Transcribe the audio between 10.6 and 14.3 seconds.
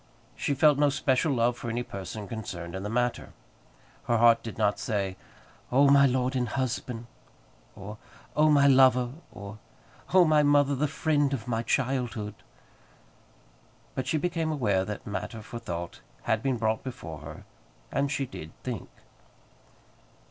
the friend of my childhood!" But she